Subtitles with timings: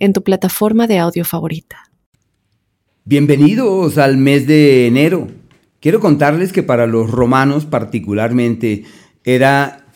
[0.00, 1.90] en tu plataforma de audio favorita.
[3.04, 5.28] Bienvenidos al mes de enero.
[5.78, 8.84] Quiero contarles que para los romanos particularmente
[9.24, 9.86] era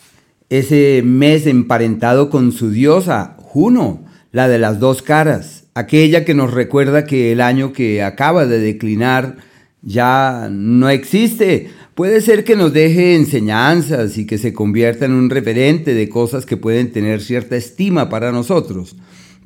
[0.49, 6.53] ese mes emparentado con su diosa, Juno, la de las dos caras, aquella que nos
[6.53, 9.37] recuerda que el año que acaba de declinar
[9.81, 11.69] ya no existe.
[11.95, 16.45] Puede ser que nos deje enseñanzas y que se convierta en un referente de cosas
[16.45, 18.97] que pueden tener cierta estima para nosotros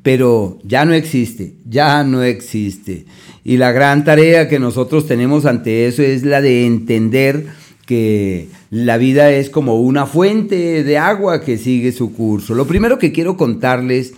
[0.02, 3.04] pero ya no existe, ya no existe.
[3.44, 7.46] Y la gran tarea que nosotros tenemos ante eso es la de entender
[7.86, 12.54] que la vida es como una fuente de agua que sigue su curso.
[12.54, 14.14] Lo primero que quiero contarles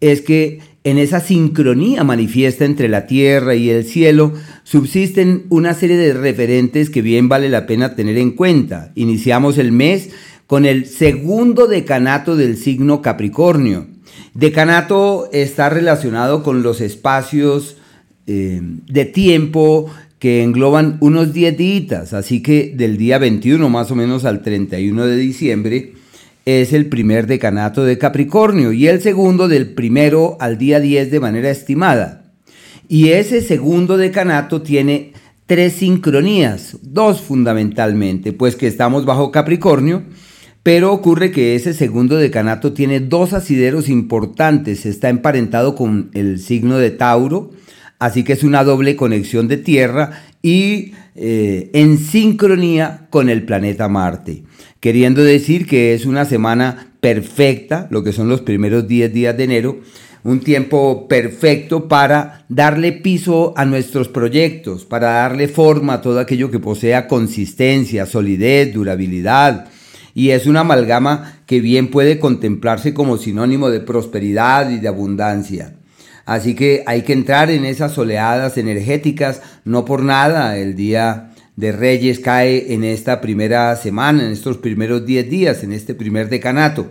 [0.00, 5.96] es que en esa sincronía manifiesta entre la tierra y el cielo subsisten una serie
[5.96, 8.92] de referentes que bien vale la pena tener en cuenta.
[8.94, 10.10] Iniciamos el mes
[10.46, 13.93] con el segundo decanato del signo Capricornio
[14.34, 17.76] Decanato está relacionado con los espacios
[18.26, 23.94] eh, de tiempo que engloban unos 10 días, así que del día 21 más o
[23.94, 25.92] menos al 31 de diciembre
[26.46, 31.20] es el primer decanato de Capricornio y el segundo del primero al día 10 de
[31.20, 32.24] manera estimada.
[32.88, 35.12] Y ese segundo decanato tiene
[35.46, 40.02] tres sincronías, dos fundamentalmente, pues que estamos bajo Capricornio,
[40.64, 44.86] pero ocurre que ese segundo decanato tiene dos asideros importantes.
[44.86, 47.50] Está emparentado con el signo de Tauro,
[47.98, 53.90] así que es una doble conexión de Tierra y eh, en sincronía con el planeta
[53.90, 54.44] Marte.
[54.80, 59.44] Queriendo decir que es una semana perfecta, lo que son los primeros 10 días de
[59.44, 59.80] enero,
[60.22, 66.50] un tiempo perfecto para darle piso a nuestros proyectos, para darle forma a todo aquello
[66.50, 69.68] que posea consistencia, solidez, durabilidad,
[70.14, 75.74] y es una amalgama que bien puede contemplarse como sinónimo de prosperidad y de abundancia.
[76.24, 81.72] Así que hay que entrar en esas oleadas energéticas, no por nada el día de
[81.72, 86.88] Reyes cae en esta primera semana, en estos primeros 10 días, en este primer decanato.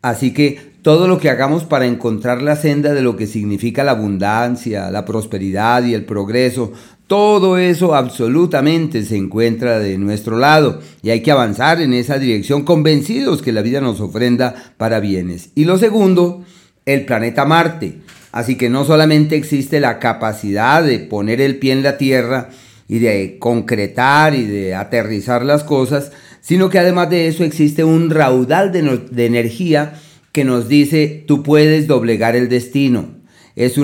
[0.00, 3.92] Así que todo lo que hagamos para encontrar la senda de lo que significa la
[3.92, 6.72] abundancia, la prosperidad y el progreso,
[7.08, 12.64] todo eso absolutamente se encuentra de nuestro lado y hay que avanzar en esa dirección
[12.64, 15.50] convencidos que la vida nos ofrenda para bienes.
[15.54, 16.44] Y lo segundo,
[16.84, 18.00] el planeta Marte.
[18.30, 22.50] Así que no solamente existe la capacidad de poner el pie en la Tierra
[22.88, 28.10] y de concretar y de aterrizar las cosas, sino que además de eso existe un
[28.10, 29.94] raudal de, de energía
[30.32, 33.17] que nos dice tú puedes doblegar el destino,
[33.58, 33.76] es,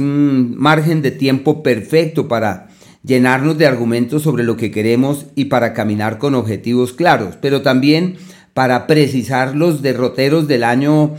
[0.00, 2.68] un margen de tiempo perfecto para
[3.04, 8.16] llenarnos de argumentos sobre lo que queremos y para caminar con objetivos claros, pero también
[8.54, 11.14] para precisar los derroteros del año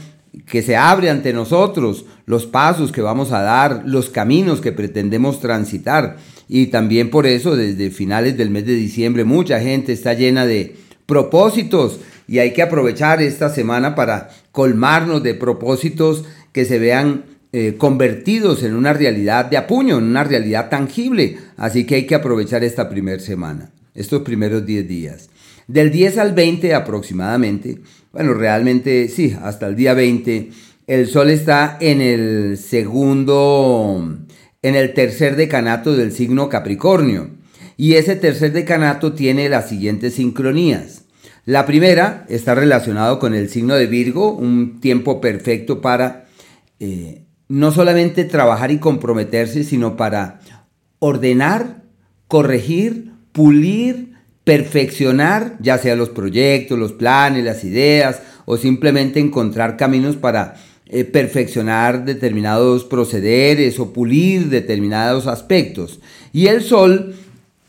[0.45, 5.39] que se abre ante nosotros, los pasos que vamos a dar, los caminos que pretendemos
[5.39, 6.17] transitar.
[6.49, 10.75] Y también por eso desde finales del mes de diciembre mucha gente está llena de
[11.05, 17.75] propósitos y hay que aprovechar esta semana para colmarnos de propósitos que se vean eh,
[17.77, 21.37] convertidos en una realidad de apuño, en una realidad tangible.
[21.55, 25.29] Así que hay que aprovechar esta primera semana, estos primeros 10 días.
[25.65, 27.79] Del 10 al 20 aproximadamente,
[28.11, 30.49] bueno, realmente sí, hasta el día 20,
[30.87, 34.17] el Sol está en el segundo,
[34.61, 37.29] en el tercer decanato del signo Capricornio.
[37.77, 41.03] Y ese tercer decanato tiene las siguientes sincronías.
[41.45, 46.25] La primera está relacionado con el signo de Virgo, un tiempo perfecto para
[46.81, 50.39] eh, no solamente trabajar y comprometerse, sino para
[50.99, 51.83] ordenar,
[52.27, 60.15] corregir, pulir, perfeccionar, ya sea los proyectos, los planes, las ideas, o simplemente encontrar caminos
[60.15, 60.55] para
[60.87, 65.99] eh, perfeccionar determinados procederes o pulir determinados aspectos.
[66.31, 67.15] Y el sol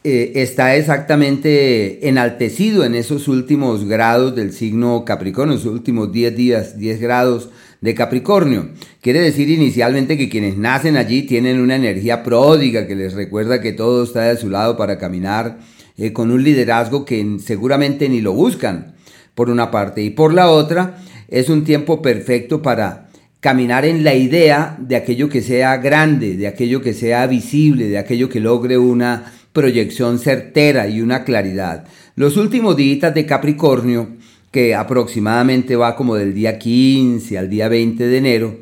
[0.04, 6.78] eh, está exactamente enaltecido en esos últimos grados del signo Capricornio, esos últimos 10 días,
[6.78, 7.48] 10 grados
[7.80, 8.70] de Capricornio.
[9.00, 13.72] Quiere decir inicialmente que quienes nacen allí tienen una energía pródiga que les recuerda que
[13.72, 15.58] todo está de su lado para caminar
[15.96, 18.94] eh, con un liderazgo que seguramente ni lo buscan,
[19.34, 20.02] por una parte.
[20.02, 23.08] Y por la otra, es un tiempo perfecto para
[23.40, 27.98] caminar en la idea de aquello que sea grande, de aquello que sea visible, de
[27.98, 31.84] aquello que logre una proyección certera y una claridad.
[32.14, 34.15] Los últimos días de Capricornio,
[34.56, 38.58] que aproximadamente va como del día 15 al día 20 de enero,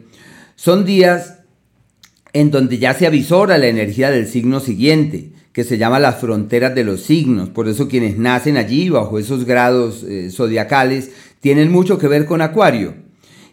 [0.56, 1.38] son días
[2.32, 6.74] en donde ya se avisora la energía del signo siguiente, que se llama las fronteras
[6.74, 7.48] de los signos.
[7.50, 12.42] Por eso quienes nacen allí, bajo esos grados eh, zodiacales, tienen mucho que ver con
[12.42, 12.94] Acuario.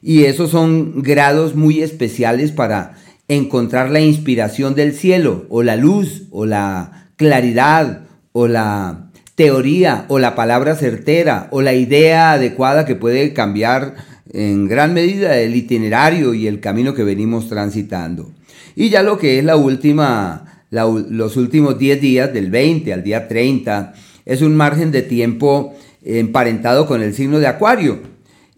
[0.02, 2.96] Y esos son grados muy especiales para
[3.28, 9.11] encontrar la inspiración del cielo, o la luz, o la claridad, o la
[9.42, 13.96] teoría, o la palabra certera, o la idea adecuada que puede cambiar
[14.32, 18.32] en gran medida el itinerario y el camino que venimos transitando.
[18.76, 23.28] Y ya lo que es la última los últimos 10 días, del 20 al día
[23.28, 23.94] 30,
[24.28, 25.74] es un margen de tiempo
[26.06, 28.00] emparentado con el signo de Acuario.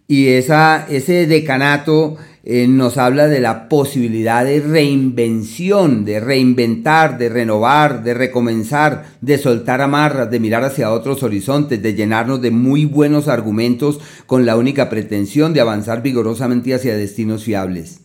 [0.06, 7.30] Y esa, ese decanato eh, nos habla de la posibilidad de reinvención, de reinventar, de
[7.30, 12.84] renovar, de recomenzar, de soltar amarras, de mirar hacia otros horizontes, de llenarnos de muy
[12.84, 18.00] buenos argumentos con la única pretensión de avanzar vigorosamente hacia destinos fiables.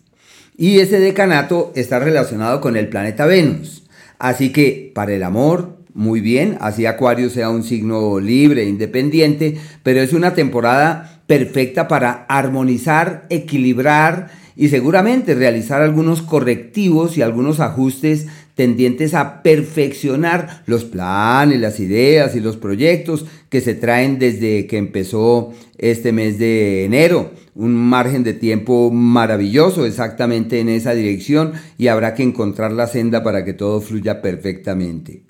[0.56, 3.84] Y ese decanato está relacionado con el planeta Venus.
[4.20, 10.00] Así que para el amor, muy bien, así Acuario sea un signo libre, independiente, pero
[10.00, 18.26] es una temporada perfecta para armonizar, equilibrar y seguramente realizar algunos correctivos y algunos ajustes
[18.56, 24.78] tendientes a perfeccionar los planes, las ideas y los proyectos que se traen desde que
[24.78, 27.30] empezó este mes de enero.
[27.54, 33.22] Un margen de tiempo maravilloso exactamente en esa dirección y habrá que encontrar la senda
[33.24, 35.29] para que todo fluya perfectamente.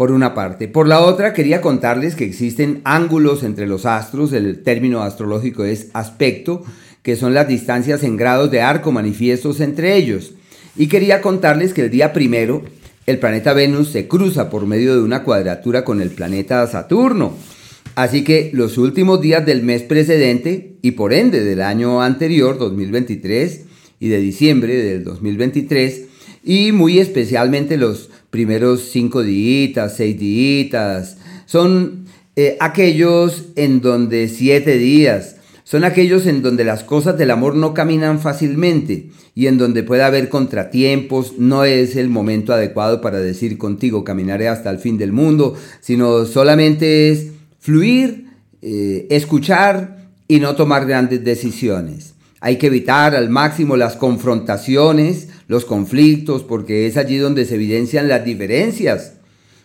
[0.00, 0.66] Por una parte.
[0.66, 5.88] Por la otra, quería contarles que existen ángulos entre los astros, el término astrológico es
[5.92, 6.62] aspecto,
[7.02, 10.32] que son las distancias en grados de arco manifiestos entre ellos.
[10.74, 12.62] Y quería contarles que el día primero
[13.04, 17.34] el planeta Venus se cruza por medio de una cuadratura con el planeta Saturno.
[17.94, 23.64] Así que los últimos días del mes precedente y por ende del año anterior, 2023,
[24.00, 26.04] y de diciembre del 2023,
[26.42, 32.06] y muy especialmente los primeros cinco días, seis días, son
[32.36, 37.74] eh, aquellos en donde siete días, son aquellos en donde las cosas del amor no
[37.74, 41.38] caminan fácilmente y en donde puede haber contratiempos.
[41.38, 46.24] No es el momento adecuado para decir contigo caminaré hasta el fin del mundo, sino
[46.24, 47.28] solamente es
[47.60, 48.26] fluir,
[48.62, 52.14] eh, escuchar y no tomar grandes decisiones.
[52.40, 58.06] Hay que evitar al máximo las confrontaciones, los conflictos, porque es allí donde se evidencian
[58.06, 59.14] las diferencias.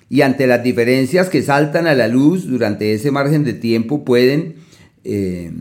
[0.10, 4.56] Y ante las diferencias que saltan a la luz durante ese margen de tiempo pueden
[5.04, 5.52] eh,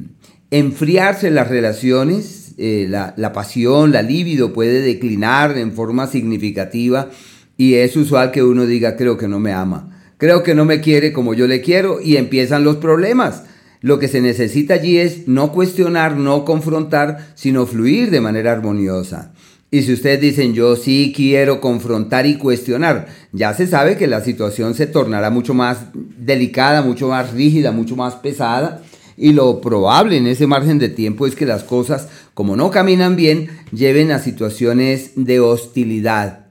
[0.50, 7.10] enfriarse las relaciones, eh, la, la, pasión, la libido puede declinar en forma significativa
[7.58, 10.80] y es usual que uno diga creo que no me ama, creo que no me
[10.80, 13.42] quiere como yo le quiero y empiezan los problemas.
[13.82, 19.33] Lo que se necesita allí es no cuestionar, no confrontar, sino fluir de manera armoniosa.
[19.74, 24.20] Y si ustedes dicen yo sí quiero confrontar y cuestionar, ya se sabe que la
[24.20, 28.84] situación se tornará mucho más delicada, mucho más rígida, mucho más pesada
[29.16, 33.16] y lo probable en ese margen de tiempo es que las cosas, como no caminan
[33.16, 36.46] bien, lleven a situaciones de hostilidad.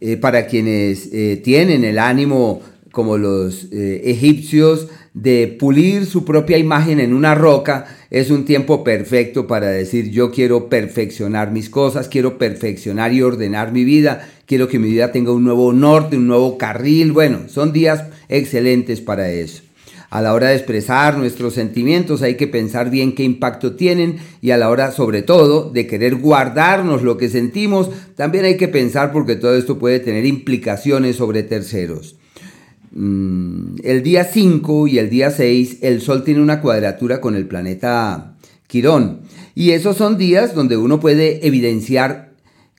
[0.00, 6.56] Eh, para quienes eh, tienen el ánimo, como los eh, egipcios, de pulir su propia
[6.56, 12.08] imagen en una roca, es un tiempo perfecto para decir yo quiero perfeccionar mis cosas,
[12.08, 16.26] quiero perfeccionar y ordenar mi vida, quiero que mi vida tenga un nuevo norte, un
[16.26, 17.12] nuevo carril.
[17.12, 19.62] Bueno, son días excelentes para eso.
[20.08, 24.50] A la hora de expresar nuestros sentimientos hay que pensar bien qué impacto tienen y
[24.50, 29.10] a la hora sobre todo de querer guardarnos lo que sentimos, también hay que pensar
[29.10, 32.16] porque todo esto puede tener implicaciones sobre terceros.
[32.94, 37.46] Mm, el día 5 y el día 6 el Sol tiene una cuadratura con el
[37.46, 39.20] planeta Quirón
[39.54, 42.32] y esos son días donde uno puede evidenciar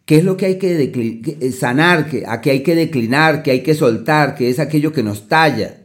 [0.05, 3.73] qué es lo que hay que sanar, a qué hay que declinar, qué hay que
[3.73, 5.77] soltar, qué es aquello que nos talla.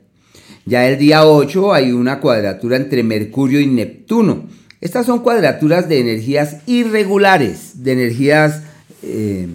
[0.66, 4.47] Ya el día 8 hay una cuadratura entre Mercurio y Neptuno.
[4.82, 8.62] Estas son cuadraturas de energías irregulares, de energías
[9.02, 9.49] eh,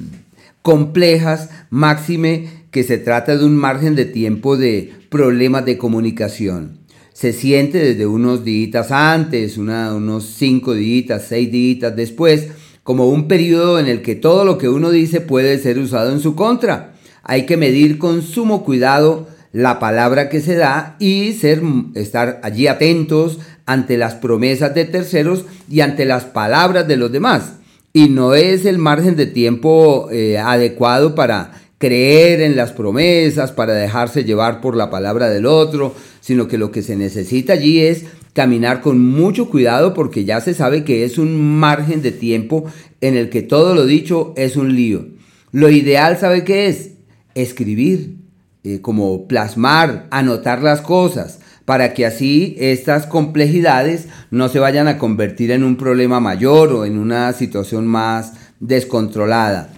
[0.64, 6.80] complejas, máxime que se trata de un margen de tiempo de problemas de comunicación.
[7.14, 12.48] Se siente desde unos días antes, unos cinco días, seis días después,
[12.82, 16.20] como un periodo en el que todo lo que uno dice puede ser usado en
[16.20, 16.96] su contra.
[17.22, 21.62] Hay que medir con sumo cuidado la palabra que se da y ser,
[21.94, 23.38] estar allí atentos
[23.68, 27.54] ante las promesas de terceros y ante las palabras de los demás.
[27.96, 33.74] y no es el margen de tiempo eh, adecuado para creer en las promesas, para
[33.74, 38.06] dejarse llevar por la palabra del otro, sino que lo que se necesita allí es
[38.32, 42.64] caminar con mucho cuidado porque ya se sabe que es un margen de tiempo
[43.02, 45.08] en el que todo lo dicho es un lío.
[45.52, 46.92] Lo ideal, ¿sabe qué es?
[47.36, 48.16] Escribir,
[48.64, 54.98] eh, como plasmar, anotar las cosas, para que así estas complejidades no se vayan a
[54.98, 59.74] convertir en un problema mayor o en una situación más descontrolada.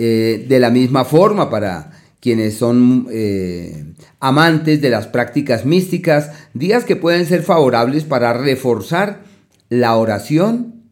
[0.00, 1.90] Eh, de la misma forma, para
[2.20, 9.24] quienes son eh, amantes de las prácticas místicas, días que pueden ser favorables para reforzar
[9.68, 10.84] la oración,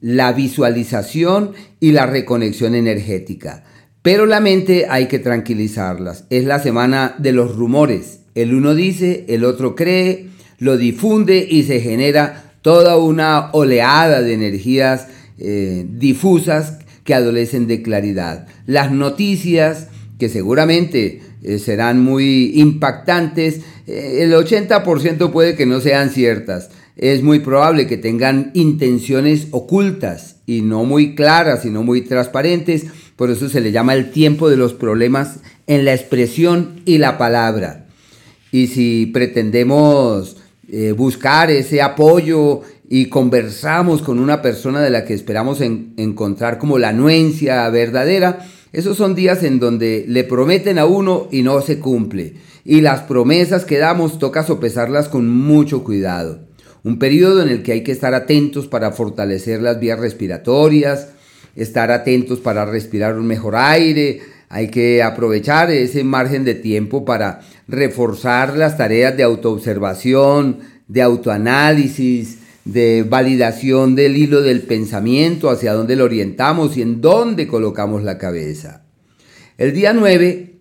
[0.00, 3.62] la visualización y la reconexión energética.
[4.02, 6.24] Pero la mente hay que tranquilizarlas.
[6.28, 8.22] Es la semana de los rumores.
[8.34, 14.34] El uno dice, el otro cree, lo difunde y se genera toda una oleada de
[14.34, 15.06] energías
[15.38, 18.46] eh, difusas que adolecen de claridad.
[18.66, 19.86] Las noticias,
[20.18, 26.68] que seguramente eh, serán muy impactantes, eh, el 80% puede que no sean ciertas.
[26.98, 32.84] Es muy probable que tengan intenciones ocultas y no muy claras, sino muy transparentes.
[33.16, 35.36] Por eso se le llama el tiempo de los problemas
[35.66, 37.86] en la expresión y la palabra.
[38.52, 40.36] Y si pretendemos
[40.70, 46.78] eh, buscar ese apoyo y conversamos con una persona de la que esperamos encontrar como
[46.78, 51.78] la anuencia verdadera, esos son días en donde le prometen a uno y no se
[51.78, 52.34] cumple.
[52.64, 56.46] Y las promesas que damos toca sopesarlas con mucho cuidado.
[56.82, 61.08] Un periodo en el que hay que estar atentos para fortalecer las vías respiratorias,
[61.56, 67.40] estar atentos para respirar un mejor aire, hay que aprovechar ese margen de tiempo para
[67.66, 72.38] reforzar las tareas de autoobservación, de autoanálisis,
[72.68, 78.18] de validación del hilo del pensamiento, hacia dónde lo orientamos y en dónde colocamos la
[78.18, 78.82] cabeza.
[79.56, 80.56] El día 9,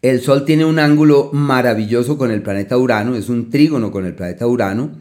[0.00, 4.14] el Sol tiene un ángulo maravilloso con el planeta Urano, es un trígono con el
[4.14, 4.92] planeta Urano,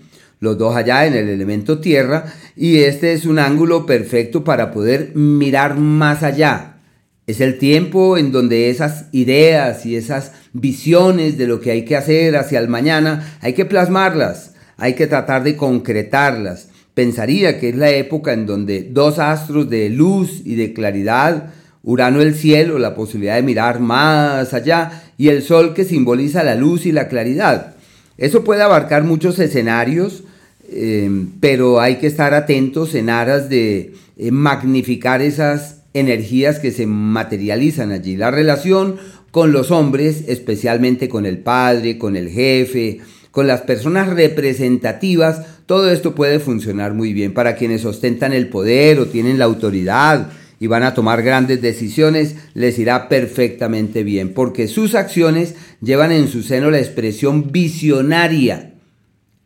[0.41, 2.25] los dos allá en el elemento Tierra,
[2.57, 6.79] y este es un ángulo perfecto para poder mirar más allá.
[7.25, 11.95] Es el tiempo en donde esas ideas y esas visiones de lo que hay que
[11.95, 16.69] hacer hacia el mañana, hay que plasmarlas hay que tratar de concretarlas.
[16.93, 21.53] Pensaría que es la época en donde dos astros de luz y de claridad,
[21.83, 26.55] Urano el cielo, la posibilidad de mirar más allá, y el Sol que simboliza la
[26.55, 27.75] luz y la claridad.
[28.17, 30.23] Eso puede abarcar muchos escenarios,
[30.69, 36.87] eh, pero hay que estar atentos en aras de eh, magnificar esas energías que se
[36.87, 38.17] materializan allí.
[38.17, 38.97] La relación
[39.31, 42.99] con los hombres, especialmente con el padre, con el jefe,
[43.37, 48.97] con las personas representativas, todo esto puede funcionar muy bien para quienes ostentan el poder
[48.97, 54.67] o tienen la autoridad y van a tomar grandes decisiones, les irá perfectamente bien, porque
[54.67, 58.73] sus acciones llevan en su seno la expresión visionaria.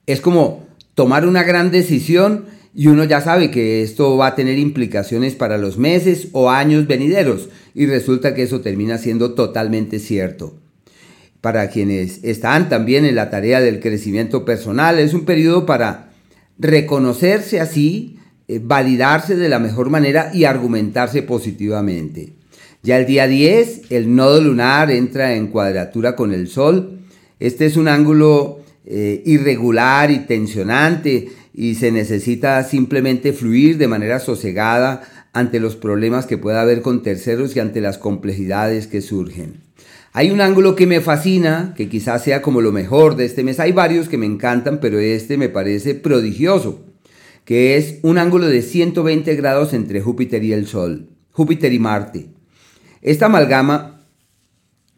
[0.06, 4.58] Es como tomar una gran decisión y uno ya sabe que esto va a tener
[4.58, 10.61] implicaciones para los meses o años venideros y resulta que eso termina siendo totalmente cierto
[11.42, 15.00] para quienes están también en la tarea del crecimiento personal.
[15.00, 16.12] Es un periodo para
[16.60, 22.34] reconocerse así, eh, validarse de la mejor manera y argumentarse positivamente.
[22.84, 27.00] Ya el día 10, el nodo lunar entra en cuadratura con el Sol.
[27.40, 34.20] Este es un ángulo eh, irregular y tensionante y se necesita simplemente fluir de manera
[34.20, 39.71] sosegada ante los problemas que pueda haber con terceros y ante las complejidades que surgen.
[40.14, 43.62] Hay un ángulo que me fascina, que quizás sea como lo mejor de este mes.
[43.62, 46.84] Hay varios que me encantan, pero este me parece prodigioso,
[47.46, 52.28] que es un ángulo de 120 grados entre Júpiter y el Sol, Júpiter y Marte.
[53.02, 54.02] Esta amalgama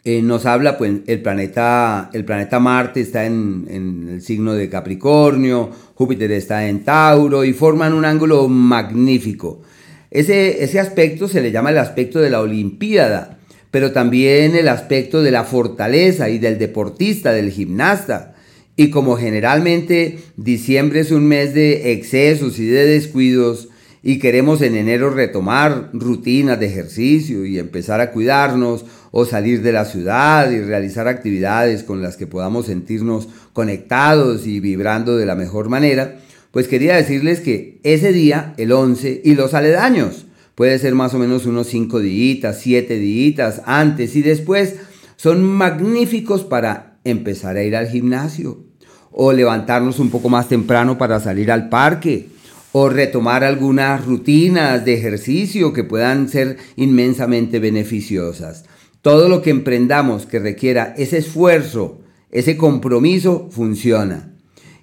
[0.04, 5.70] eh, nos habla, pues el planeta, el planeta Marte está en, el signo de Capricornio,
[5.94, 9.62] Júpiter está en Tauro y forman un ángulo magnífico.
[10.10, 13.38] Ese, ese aspecto se le llama el aspecto de la Olimpíada
[13.74, 18.36] pero también el aspecto de la fortaleza y del deportista, del gimnasta.
[18.76, 23.70] Y como generalmente diciembre es un mes de excesos y de descuidos
[24.04, 29.72] y queremos en enero retomar rutinas de ejercicio y empezar a cuidarnos o salir de
[29.72, 35.34] la ciudad y realizar actividades con las que podamos sentirnos conectados y vibrando de la
[35.34, 36.20] mejor manera,
[36.52, 41.20] pues quería decirles que ese día, el 11 y los aledaños, Puede ser más o
[41.20, 44.76] menos unos 5 días, 7 días antes y después.
[45.16, 48.64] Son magníficos para empezar a ir al gimnasio
[49.12, 52.28] o levantarnos un poco más temprano para salir al parque
[52.72, 58.66] o retomar algunas rutinas de ejercicio que puedan ser inmensamente beneficiosas.
[59.02, 64.34] Todo lo que emprendamos que requiera ese esfuerzo, ese compromiso, funciona.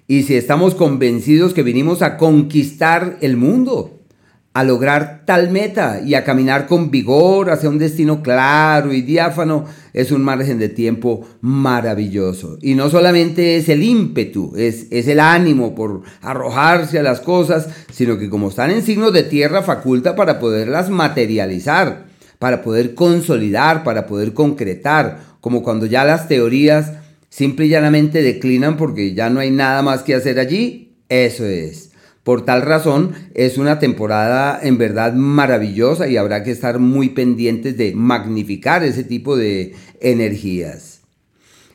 [0.07, 4.00] Y si estamos convencidos que vinimos a conquistar el mundo,
[4.53, 9.65] a lograr tal meta y a caminar con vigor hacia un destino claro y diáfano,
[9.93, 12.57] es un margen de tiempo maravilloso.
[12.61, 17.69] Y no solamente es el ímpetu, es, es el ánimo por arrojarse a las cosas,
[17.91, 23.83] sino que como están en signos de tierra, faculta para poderlas materializar, para poder consolidar,
[23.85, 26.93] para poder concretar, como cuando ya las teorías
[27.29, 31.90] simple y llanamente declinan porque ya no hay nada más que hacer allí, eso es.
[32.23, 37.77] Por tal razón, es una temporada en verdad maravillosa y habrá que estar muy pendientes
[37.77, 41.01] de magnificar ese tipo de energías.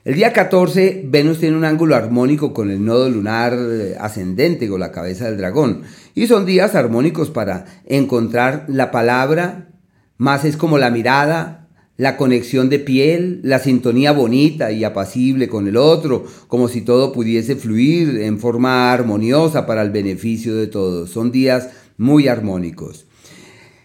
[0.05, 4.79] El día 14, Venus tiene un ángulo armónico con el nodo lunar eh, ascendente, con
[4.79, 5.83] la cabeza del dragón.
[6.15, 9.71] Y son días armónicos para encontrar la palabra,
[10.17, 11.66] más es como la mirada,
[11.97, 17.13] la conexión de piel, la sintonía bonita y apacible con el otro, como si todo
[17.13, 21.11] pudiese fluir en forma armoniosa para el beneficio de todos.
[21.11, 23.07] Son días muy armónicos.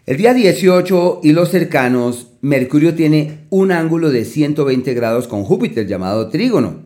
[0.06, 5.88] El día 18 y los cercanos, Mercurio tiene un ángulo de 120 grados con Júpiter
[5.88, 6.82] llamado trígono.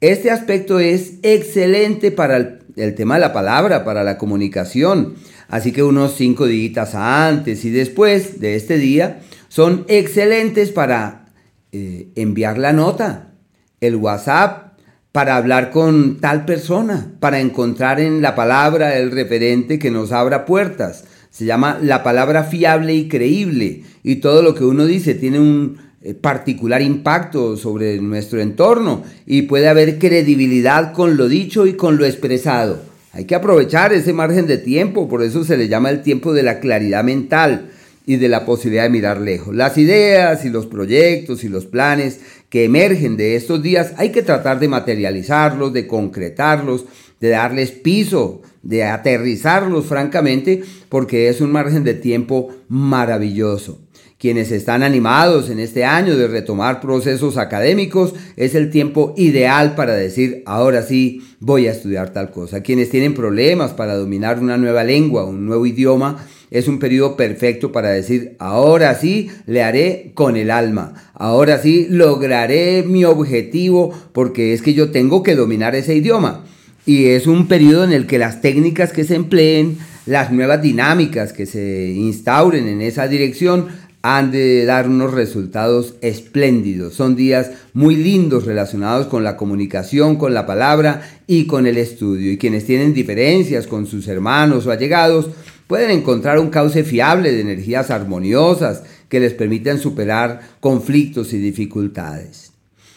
[0.00, 5.14] Este aspecto es excelente para el, tema de la palabra, para la comunicación.
[5.48, 9.20] Así que unos cinco días antes y después de este día,
[9.54, 11.26] son excelentes para
[11.70, 13.34] eh, enviar la nota,
[13.80, 14.80] el WhatsApp,
[15.12, 20.44] para hablar con tal persona, para encontrar en la palabra el referente que nos abra
[20.44, 21.04] puertas.
[21.30, 25.78] Se llama la palabra fiable y creíble y todo lo que uno dice tiene un
[26.02, 31.96] eh, particular impacto sobre nuestro entorno y puede haber credibilidad con lo dicho y con
[31.96, 32.82] lo expresado.
[33.12, 36.42] Hay que aprovechar ese margen de tiempo, por eso se le llama el tiempo de
[36.42, 37.70] la claridad mental
[38.06, 39.54] y de la posibilidad de mirar lejos.
[39.54, 44.22] Las ideas y los proyectos y los planes que emergen de estos días hay que
[44.22, 46.84] tratar de materializarlos, de concretarlos,
[47.20, 53.80] de darles piso, de aterrizarlos francamente, porque es un margen de tiempo maravilloso.
[54.18, 59.94] Quienes están animados en este año de retomar procesos académicos, es el tiempo ideal para
[59.94, 62.62] decir, ahora sí, voy a estudiar tal cosa.
[62.62, 67.72] Quienes tienen problemas para dominar una nueva lengua, un nuevo idioma, es un periodo perfecto
[67.72, 74.54] para decir, ahora sí le haré con el alma, ahora sí lograré mi objetivo porque
[74.54, 76.44] es que yo tengo que dominar ese idioma.
[76.86, 81.32] Y es un periodo en el que las técnicas que se empleen, las nuevas dinámicas
[81.32, 83.66] que se instauren en esa dirección,
[84.02, 86.94] han de dar unos resultados espléndidos.
[86.94, 92.30] Son días muy lindos relacionados con la comunicación, con la palabra y con el estudio.
[92.30, 95.30] Y quienes tienen diferencias con sus hermanos o allegados,
[95.66, 102.52] pueden encontrar un cauce fiable de energías armoniosas que les permitan superar conflictos y dificultades.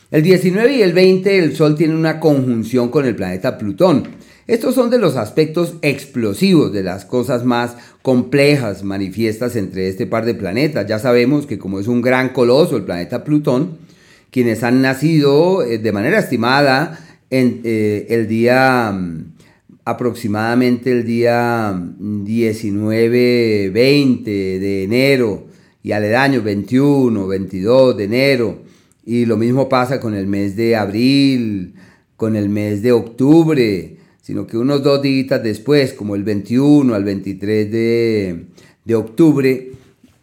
[0.09, 4.07] El 19 y el 20 el Sol tiene una conjunción con el planeta Plutón.
[4.47, 10.23] Estos son de los aspectos explosivos de las cosas más complejas manifiestas entre este par
[10.23, 10.87] de planetas.
[10.87, 13.77] Ya sabemos que como es un gran coloso el planeta Plutón,
[14.31, 16.97] quienes han nacido eh, de manera estimada
[17.29, 19.36] en eh, el día mm,
[19.87, 25.47] aproximadamente el día 19, 20 de enero
[25.81, 28.63] y aledaño 21, 22 de enero.
[29.05, 31.75] Y lo mismo pasa con el mes de abril,
[32.17, 37.05] con el mes de octubre, sino que unos dos días después, como el 21 al
[37.05, 38.45] 23 de,
[38.83, 39.71] de octubre,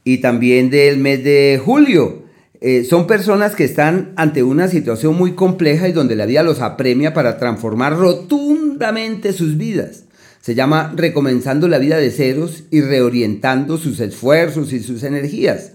[0.05, 2.24] y también del mes de julio,
[2.66, 6.62] eh, son personas que están ante una situación muy compleja y donde la vida los
[6.62, 10.05] apremia para transformar rotundamente sus vidas.
[10.40, 15.72] Se llama recomenzando la vida de ceros y reorientando sus esfuerzos y sus energías.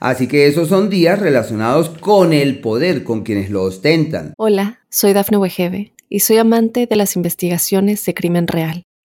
[0.00, 4.32] Así que esos son días relacionados con el poder, con quienes lo ostentan.
[4.38, 8.84] Hola, soy Dafne Wegebe y soy amante de las investigaciones de crimen real.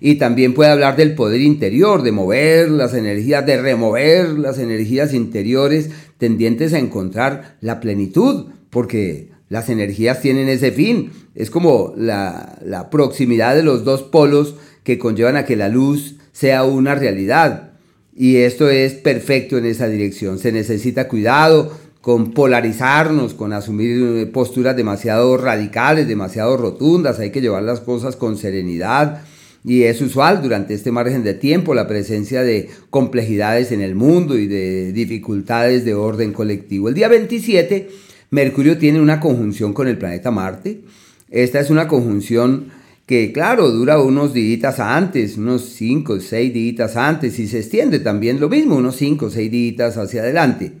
[0.00, 5.14] Y también puede hablar del poder interior, de mover las energías, de remover las energías
[5.14, 11.12] interiores tendientes a encontrar la plenitud, porque las energías tienen ese fin.
[11.34, 16.64] Es como la, proximidad de los dos polos que conllevan a que la luz sea
[16.64, 17.72] una realidad.
[18.18, 20.38] y esto es perfecto en esa dirección.
[20.38, 21.70] Se necesita cuidado
[22.06, 28.14] con polarizarnos, con asumir eh, posturas demasiado radicales, demasiado rotundas, hay que llevar las cosas
[28.14, 29.22] con serenidad
[29.66, 34.38] y es usual durante este margen de tiempo la presencia de complejidades en el mundo
[34.38, 36.88] y de dificultades de orden colectivo.
[36.88, 37.88] El día 27,
[38.30, 40.82] Mercurio tiene una conjunción con el planeta Marte.
[41.30, 42.68] Esta es una conjunción
[43.06, 47.98] que, claro, dura unos días antes, unos 5 o 6 días antes, y se extiende
[47.98, 50.74] también lo mismo, unos 5 o 6 días hacia adelante.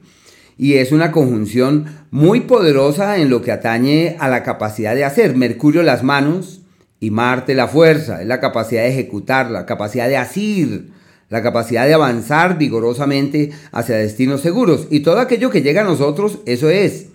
[0.56, 5.36] Y es una conjunción muy poderosa en lo que atañe a la capacidad de hacer.
[5.36, 6.62] Mercurio las manos,
[7.00, 10.90] y Marte la fuerza, es la capacidad de ejecutar, la capacidad de asir,
[11.28, 14.86] la capacidad de avanzar vigorosamente hacia destinos seguros.
[14.90, 17.06] Y todo aquello que llega a nosotros, eso es.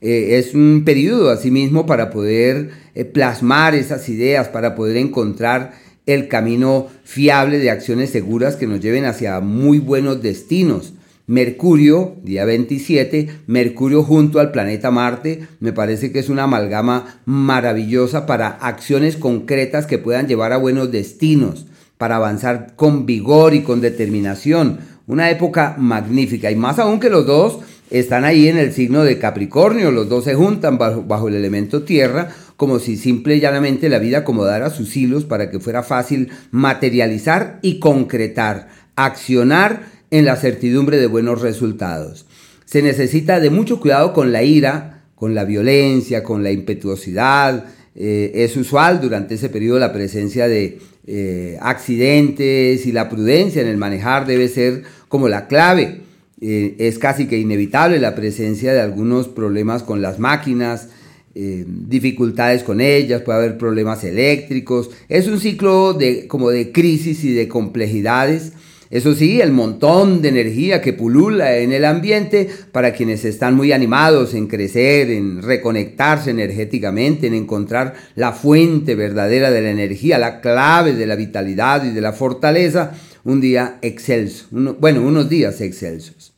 [0.00, 5.72] Eh, es un periodo asimismo para poder eh, plasmar esas ideas, para poder encontrar
[6.06, 10.94] el camino fiable de acciones seguras que nos lleven hacia muy buenos destinos.
[11.28, 18.24] Mercurio, día 27, Mercurio junto al planeta Marte, me parece que es una amalgama maravillosa
[18.24, 21.66] para acciones concretas que puedan llevar a buenos destinos,
[21.98, 24.78] para avanzar con vigor y con determinación.
[25.06, 27.58] Una época magnífica y más aún que los dos
[27.90, 31.82] están ahí en el signo de Capricornio, los dos se juntan bajo, bajo el elemento
[31.82, 36.30] tierra, como si simple y llanamente la vida acomodara sus hilos para que fuera fácil
[36.52, 42.26] materializar y concretar, accionar en la certidumbre de buenos resultados.
[42.64, 47.64] Se necesita de mucho cuidado con la ira, con la violencia, con la impetuosidad.
[47.94, 53.68] Eh, es usual durante ese periodo la presencia de eh, accidentes y la prudencia en
[53.68, 56.02] el manejar debe ser como la clave.
[56.40, 60.90] Eh, es casi que inevitable la presencia de algunos problemas con las máquinas,
[61.34, 64.90] dificultades con ellas, puede haber problemas eléctricos.
[65.08, 68.54] Es un ciclo de, como de crisis y de complejidades
[68.90, 73.72] eso sí, el montón de energía que pulula en el ambiente para quienes están muy
[73.72, 80.40] animados en crecer, en reconectarse energéticamente, en encontrar la fuente verdadera de la energía, la
[80.40, 82.92] clave de la vitalidad y de la fortaleza,
[83.24, 84.46] un día excelso,
[84.80, 86.32] bueno, unos días excelsos.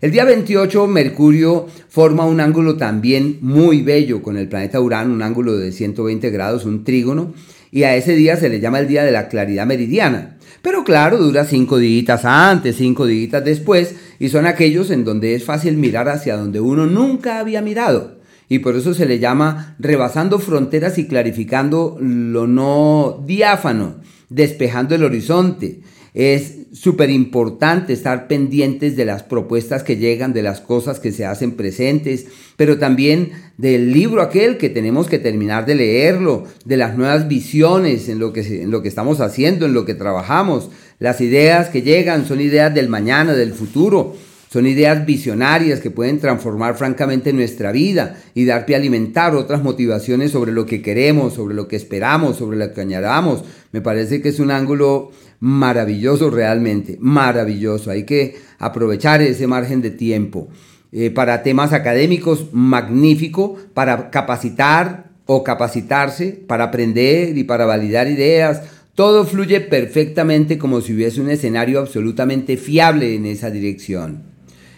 [0.00, 5.22] El día 28 Mercurio forma un ángulo también muy bello con el planeta Urano, un
[5.22, 7.32] ángulo de 120 grados, un trígono,
[7.72, 10.35] y a ese día se le llama el día de la claridad meridiana.
[10.66, 15.44] Pero claro, dura cinco días antes, cinco días después, y son aquellos en donde es
[15.44, 18.18] fácil mirar hacia donde uno nunca había mirado.
[18.48, 25.04] Y por eso se le llama rebasando fronteras y clarificando lo no diáfano, despejando el
[25.04, 25.82] horizonte,
[26.14, 31.24] es súper importante estar pendientes de las propuestas que llegan, de las cosas que se
[31.24, 36.96] hacen presentes, pero también del libro aquel que tenemos que terminar de leerlo, de las
[36.96, 40.70] nuevas visiones en lo que, en lo que estamos haciendo, en lo que trabajamos.
[40.98, 44.14] Las ideas que llegan son ideas del mañana, del futuro.
[44.48, 49.62] Son ideas visionarias que pueden transformar francamente nuestra vida y dar pie a alimentar otras
[49.62, 53.42] motivaciones sobre lo que queremos, sobre lo que esperamos, sobre lo que añadamos.
[53.72, 55.10] Me parece que es un ángulo
[55.40, 57.90] maravilloso realmente, maravilloso.
[57.90, 60.48] Hay que aprovechar ese margen de tiempo.
[60.92, 68.62] Eh, para temas académicos, magnífico, para capacitar o capacitarse, para aprender y para validar ideas.
[68.94, 74.22] Todo fluye perfectamente como si hubiese un escenario absolutamente fiable en esa dirección.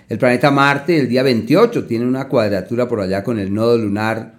[0.09, 4.35] El planeta Marte, el día 28, tiene una cuadratura por allá con el nodo lunar,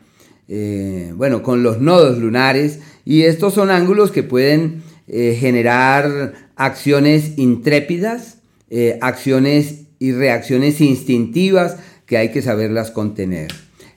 [0.48, 7.38] eh, bueno, con los nodos lunares, y estos son ángulos que pueden eh, generar acciones
[7.38, 8.38] intrépidas,
[8.70, 13.48] eh, acciones y reacciones instintivas que hay que saberlas contener.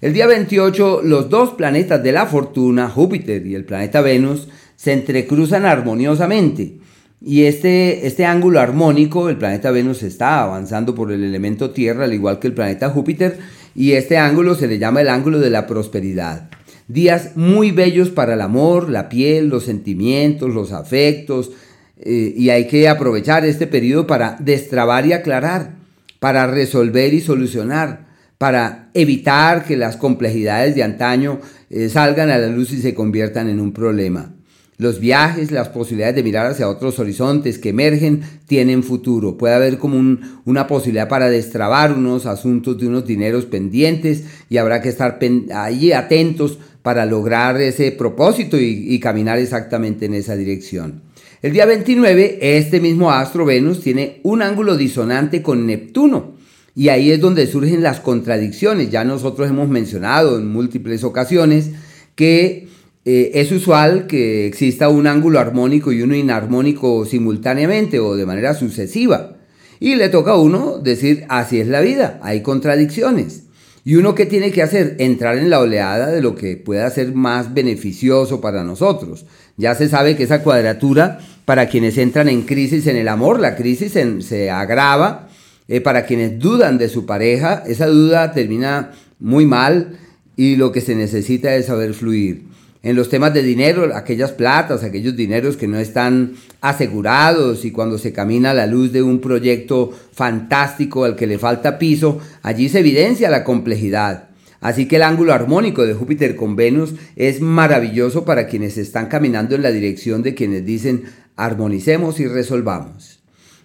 [0.00, 4.92] El día 28, los dos planetas de la fortuna, Júpiter y el planeta Venus, se
[4.94, 6.78] entrecruzan armoniosamente.
[7.20, 12.14] Y este, este ángulo armónico, el planeta Venus está avanzando por el elemento Tierra, al
[12.14, 13.38] igual que el planeta Júpiter,
[13.74, 16.50] y este ángulo se le llama el ángulo de la prosperidad.
[16.92, 21.50] Días muy bellos para el amor, la piel, los sentimientos, los afectos.
[21.96, 25.76] Eh, y hay que aprovechar este periodo para destrabar y aclarar,
[26.18, 32.48] para resolver y solucionar, para evitar que las complejidades de antaño eh, salgan a la
[32.48, 34.34] luz y se conviertan en un problema.
[34.76, 39.38] Los viajes, las posibilidades de mirar hacia otros horizontes que emergen tienen futuro.
[39.38, 44.82] Puede haber como una posibilidad para destrabar unos asuntos de unos dineros pendientes y habrá
[44.82, 45.20] que estar
[45.54, 51.02] allí atentos para lograr ese propósito y, caminar exactamente en esa dirección.
[51.40, 56.34] El día 29, este mismo astro Venus tiene un ángulo disonante con Neptuno.
[56.74, 58.90] Y ahí es donde surgen las contradicciones.
[58.90, 61.70] Ya nosotros hemos mencionado en múltiples ocasiones
[62.14, 62.68] que
[63.04, 68.54] eh, es usual que exista un ángulo armónico y uno inarmónico simultáneamente o de manera
[68.54, 69.36] sucesiva.
[69.80, 73.44] Y le toca a uno decir, así es la vida, hay contradicciones.
[73.84, 74.96] ¿Y uno qué tiene que hacer?
[74.98, 79.26] Entrar en la oleada de lo que pueda ser más beneficioso para nosotros.
[79.56, 83.56] Ya se sabe que esa cuadratura, para quienes entran en crisis en el amor, la
[83.56, 85.28] crisis se agrava.
[85.68, 89.96] Eh, para quienes dudan de su pareja, esa duda termina muy mal
[90.36, 92.51] y lo que se necesita es saber fluir
[92.82, 97.96] en los temas de dinero, aquellas platas, aquellos dineros que no están asegurados y cuando
[97.96, 102.68] se camina a la luz de un proyecto fantástico al que le falta piso, allí
[102.68, 104.30] se evidencia la complejidad.
[104.60, 109.54] Así que el ángulo armónico de Júpiter con Venus es maravilloso para quienes están caminando
[109.54, 111.04] en la dirección de quienes dicen
[111.36, 113.20] armonicemos y resolvamos.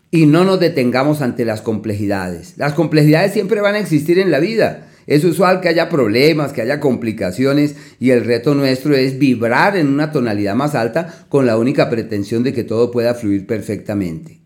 [0.10, 2.54] Y no nos detengamos ante las complejidades.
[2.58, 6.62] Las complejidades siempre van a existir en la vida es usual que haya problemas, que
[6.62, 11.58] haya complicaciones y el reto nuestro es vibrar en una tonalidad más alta con la
[11.58, 14.42] única pretensión de que todo pueda fluir perfectamente.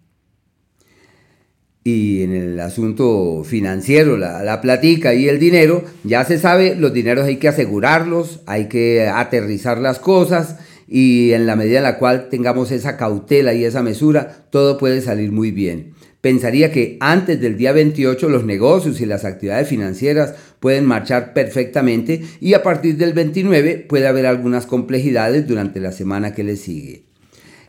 [1.83, 6.93] Y en el asunto financiero, la, la platica y el dinero, ya se sabe, los
[6.93, 11.97] dineros hay que asegurarlos, hay que aterrizar las cosas y en la medida en la
[11.97, 15.93] cual tengamos esa cautela y esa mesura, todo puede salir muy bien.
[16.21, 22.21] Pensaría que antes del día 28 los negocios y las actividades financieras pueden marchar perfectamente
[22.39, 27.03] y a partir del 29 puede haber algunas complejidades durante la semana que le sigue.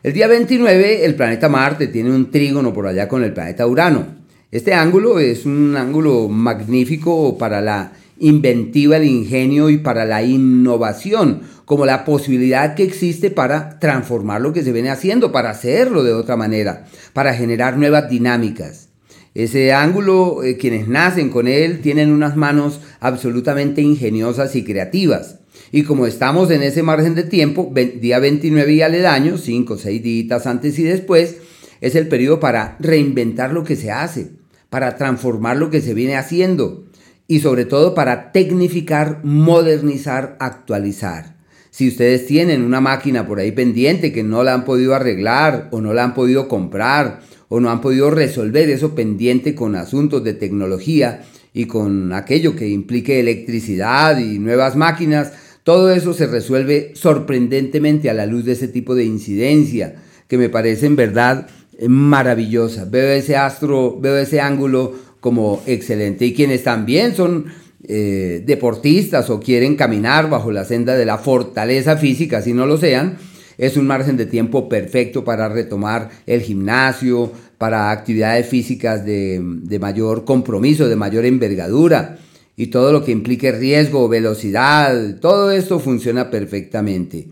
[0.03, 4.05] El día 29 el planeta Marte tiene un trígono por allá con el planeta Urano.
[4.51, 11.41] Este ángulo es un ángulo magnífico para la inventiva, el ingenio y para la innovación,
[11.65, 16.13] como la posibilidad que existe para transformar lo que se viene haciendo, para hacerlo de
[16.13, 18.92] otra manera, para generar nuevas dinámicas.
[19.35, 25.39] Ese ángulo, eh, quienes nacen con él, tienen unas manos absolutamente ingeniosas y creativas.
[25.71, 30.03] Y como estamos en ese margen de tiempo, día 29 y aledaño, 5 o 6
[30.03, 31.37] días antes y después,
[31.81, 34.31] es el periodo para reinventar lo que se hace,
[34.69, 36.85] para transformar lo que se viene haciendo
[37.27, 41.37] y sobre todo para tecnificar, modernizar, actualizar.
[41.71, 45.81] Si ustedes tienen una máquina por ahí pendiente que no la han podido arreglar o
[45.81, 47.21] no la han podido comprar
[47.53, 52.67] o no han podido resolver eso pendiente con asuntos de tecnología y con aquello que
[52.67, 58.69] implique electricidad y nuevas máquinas, todo eso se resuelve sorprendentemente a la luz de ese
[58.69, 61.47] tipo de incidencia que me parece en verdad
[61.87, 62.85] maravillosa.
[62.85, 66.25] Veo ese astro, veo ese ángulo como excelente.
[66.25, 67.45] Y quienes también son
[67.87, 72.77] eh, deportistas o quieren caminar bajo la senda de la fortaleza física, si no lo
[72.77, 73.19] sean,
[73.57, 79.79] es un margen de tiempo perfecto para retomar el gimnasio, para actividades físicas de, de
[79.79, 82.17] mayor compromiso, de mayor envergadura
[82.55, 87.27] y todo lo que implique riesgo, velocidad, todo esto funciona perfectamente.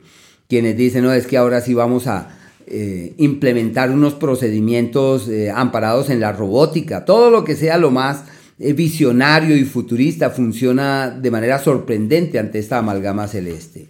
[0.48, 2.38] Quienes dicen, no, es que ahora sí vamos a,
[2.74, 8.24] eh, implementar unos procedimientos eh, amparados en la robótica, todo lo que sea lo más
[8.60, 13.90] eh, visionario y futurista funciona de manera sorprendente ante esta amalgama celeste.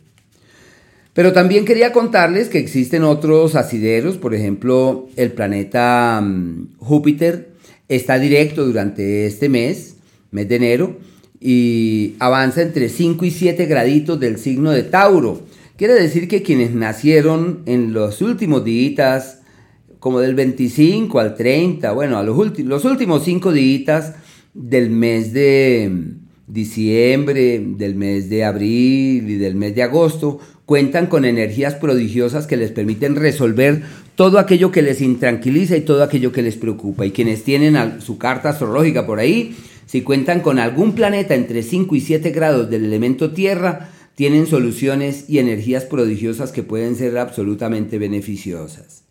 [1.13, 7.52] Pero también quería contarles que existen otros asideros, por ejemplo, el planeta mm, Júpiter
[7.89, 9.97] está directo durante este mes,
[10.32, 10.97] mes de enero,
[11.41, 15.41] y avanza entre 5 y 7 graditos del signo de Tauro.
[15.76, 19.39] Quiere decir que quienes nacieron en los últimos días,
[20.00, 24.13] como del 25 al 30, bueno, a los, los últimos 5 días
[24.54, 25.91] del mes de
[26.47, 30.39] diciembre, del mes de abril y del mes de agosto,
[30.72, 33.82] cuentan con energías prodigiosas que les permiten resolver
[34.16, 37.06] todo aquello que les intranquiliza y todo aquello que les preocupa.
[37.06, 39.54] Y quienes tienen su carta astrológica por ahí,
[39.86, 45.26] si cuentan con algún planeta entre 5 y 7 grados del elemento tierra, tienen soluciones
[45.28, 49.04] y energías prodigiosas que pueden ser absolutamente beneficiosas.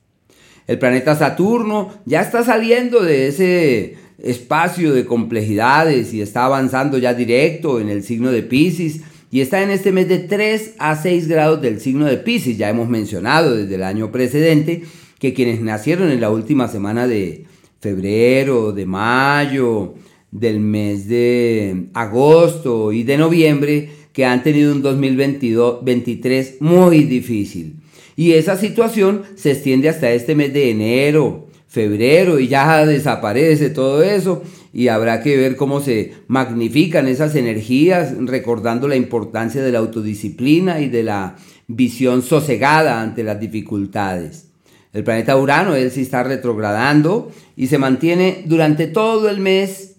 [0.66, 7.12] El planeta Saturno ya está saliendo de ese espacio de complejidades y está avanzando ya
[7.12, 11.29] directo en el signo de Pisces y está en este mes de 3 a 6
[11.29, 12.59] grados del signo de Pisces.
[12.59, 14.83] Ya hemos mencionado desde el año precedente
[15.19, 17.45] que quienes nacieron en la última semana de
[17.81, 19.95] febrero, de mayo,
[20.33, 27.77] del mes de agosto y de noviembre que han tenido un 2023 muy difícil.
[28.16, 34.03] Y esa situación se extiende hasta este mes de enero, febrero y ya desaparece todo
[34.03, 39.80] eso y habrá que ver cómo se magnifican esas energías recordando la importancia de la
[39.80, 44.48] autodisciplina y de la visión sosegada ante las dificultades.
[44.92, 49.96] El planeta Urano, él sí está retrogradando y se mantiene durante todo el mes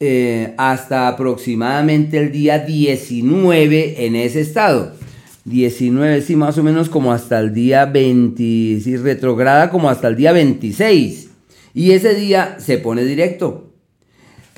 [0.00, 4.92] eh, hasta aproximadamente el día 19 en ese estado.
[5.44, 10.16] 19, sí, más o menos como hasta el día 20, sí, retrograda como hasta el
[10.16, 11.30] día 26.
[11.74, 13.67] y ese día se pone directo.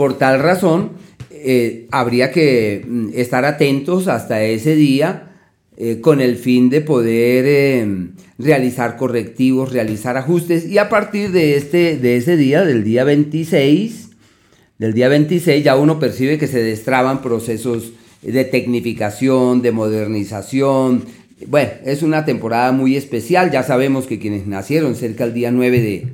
[0.00, 0.92] Por tal razón,
[1.30, 5.32] eh, habría que mm, estar atentos hasta ese día
[5.76, 7.86] eh, con el fin de poder eh,
[8.38, 14.08] realizar correctivos, realizar ajustes y a partir de, este, de ese día, del día 26,
[14.78, 21.04] del día 26 ya uno percibe que se destraban procesos de tecnificación, de modernización.
[21.46, 25.80] Bueno, es una temporada muy especial, ya sabemos que quienes nacieron cerca del día 9
[25.82, 26.08] de,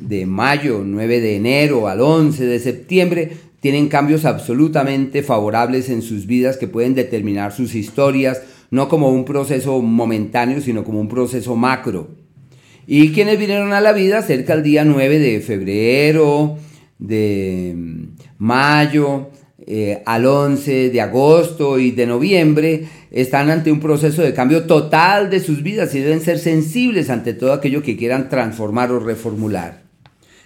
[0.00, 6.26] de mayo, 9 de enero al 11 de septiembre, tienen cambios absolutamente favorables en sus
[6.26, 11.56] vidas que pueden determinar sus historias, no como un proceso momentáneo, sino como un proceso
[11.56, 12.08] macro.
[12.86, 16.58] Y quienes vinieron a la vida cerca del día 9 de febrero,
[16.98, 17.74] de
[18.36, 19.30] mayo,
[19.66, 25.30] eh, al 11 de agosto y de noviembre, están ante un proceso de cambio total
[25.30, 29.83] de sus vidas y deben ser sensibles ante todo aquello que quieran transformar o reformular.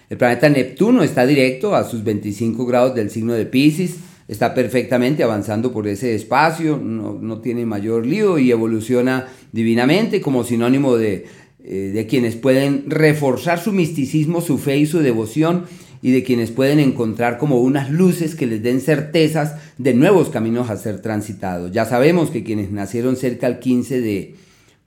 [0.09, 5.23] El planeta Neptuno está directo a sus 25 grados del signo de Pisces, está perfectamente
[5.23, 11.27] avanzando por ese espacio, no, tiene mayor lío y evoluciona divinamente como sinónimo de,
[11.63, 15.65] eh, de quienes pueden reforzar su misticismo, su fe y su devoción
[16.01, 20.71] y de quienes pueden encontrar como unas luces que les den certezas de nuevos caminos
[20.71, 21.71] a ser transitados.
[21.71, 24.35] Ya sabemos que quienes nacieron cerca del 15 de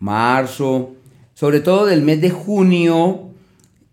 [0.01, 0.95] marzo,
[1.35, 3.32] sobre todo del mes de junio,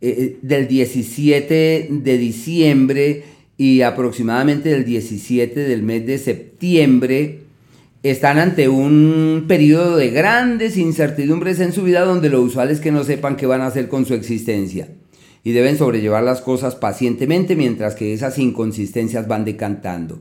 [0.02, 3.24] eh, eh, del 17 de diciembre
[3.58, 7.40] y aproximadamente del 17 del mes de septiembre,
[8.04, 12.94] están ante un periodo de grandes incertidumbres en su vida donde lo usual es que
[12.94, 14.88] no sepan qué van a hacer con su existencia
[15.44, 20.20] y deben sobrellevar las cosas pacientemente mientras que esas inconsistencias van decantando.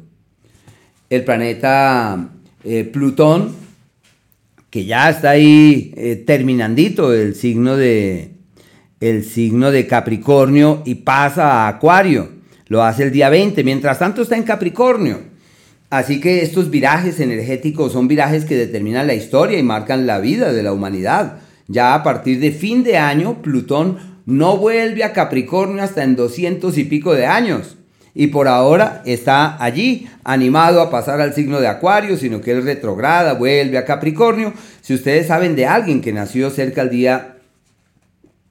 [1.10, 2.30] El planeta
[2.64, 3.54] eh, Plutón,
[4.70, 8.37] que ya está ahí eh, terminandito el signo de
[9.00, 14.22] el signo de Capricornio y pasa a Acuario lo hace el día 20, mientras tanto
[14.22, 15.20] está en Capricornio.
[15.90, 20.52] Así que estos virajes energéticos son virajes que determinan la historia y marcan la vida
[20.52, 21.38] de la humanidad.
[21.66, 26.76] Ya a partir de fin de año, Plutón no vuelve a Capricornio hasta en 200
[26.76, 27.78] y pico de años.
[28.14, 32.64] Y por ahora está allí, animado a pasar al signo de Acuario, sino que él
[32.64, 34.52] retrograda, vuelve a Capricornio.
[34.82, 37.37] Si ustedes saben de alguien que nació cerca del día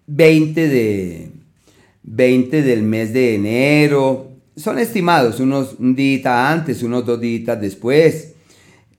[0.08, 1.32] 20 de,
[2.04, 4.32] 20 del mes de enero.
[4.56, 8.34] Son estimados unos un antes, unos dos días después.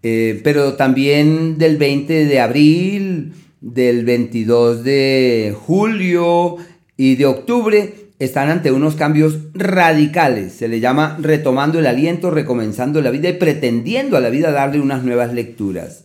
[0.03, 6.57] Eh, pero también del 20 de abril, del 22 de julio
[6.97, 10.53] y de octubre están ante unos cambios radicales.
[10.53, 14.81] Se le llama retomando el aliento, recomenzando la vida y pretendiendo a la vida darle
[14.81, 16.05] unas nuevas lecturas.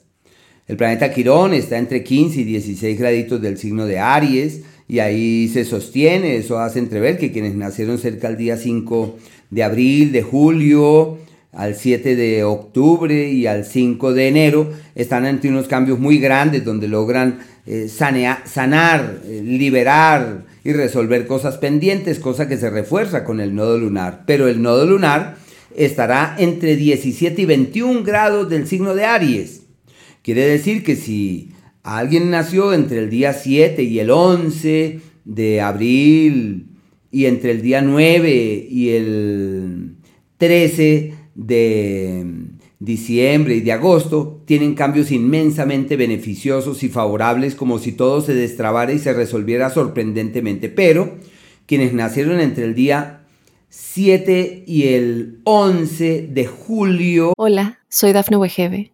[0.67, 5.47] El planeta Quirón está entre 15 y 16 graditos del signo de Aries y ahí
[5.47, 9.17] se sostiene, eso hace entrever que quienes nacieron cerca del día 5
[9.49, 11.17] de abril, de julio,
[11.53, 16.65] al 7 de octubre y al 5 de enero, están ante unos cambios muy grandes
[16.65, 23.39] donde logran eh, sanar, eh, liberar y resolver cosas pendientes, cosa que se refuerza con
[23.39, 24.23] el nodo lunar.
[24.25, 25.37] Pero el nodo lunar
[25.75, 29.61] estará entre 17 y 21 grados del signo de Aries.
[30.23, 31.52] Quiere decir que si
[31.83, 36.67] Alguien nació entre el día 7 y el 11 de abril
[37.11, 39.97] y entre el día 9 y el
[40.37, 42.25] 13 de
[42.79, 48.93] diciembre y de agosto tienen cambios inmensamente beneficiosos y favorables como si todo se destrabara
[48.93, 50.69] y se resolviera sorprendentemente.
[50.69, 51.17] Pero
[51.65, 53.25] quienes nacieron entre el día
[53.67, 57.33] 7 y el 11 de julio...
[57.37, 58.93] Hola, soy Dafne Wegebe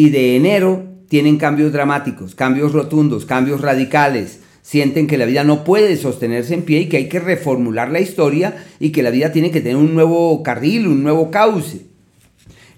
[0.00, 4.40] y de enero tienen cambios dramáticos, cambios rotundos, cambios radicales.
[4.62, 8.00] Sienten que la vida no puede sostenerse en pie y que hay que reformular la
[8.00, 11.82] historia y que la vida tiene que tener un nuevo carril, un nuevo cauce.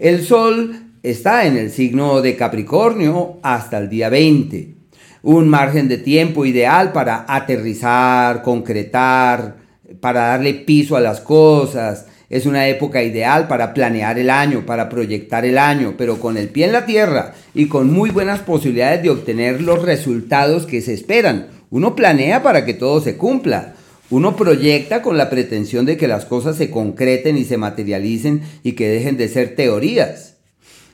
[0.01, 4.75] El Sol está en el signo de Capricornio hasta el día 20.
[5.23, 9.59] Un margen de tiempo ideal para aterrizar, concretar,
[10.01, 14.89] para darle piso a las cosas, es una época ideal para planear el año, para
[14.89, 19.03] proyectar el año, pero con el pie en la tierra y con muy buenas posibilidades
[19.03, 21.49] de obtener los resultados que se esperan.
[21.69, 23.75] Uno planea para que todo se cumpla.
[24.09, 28.73] Uno proyecta con la pretensión de que las cosas se concreten y se materialicen y
[28.73, 30.37] que dejen de ser teorías.